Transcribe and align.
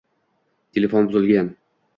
Telefon 0.73 1.07
buzilgan. 1.13 1.55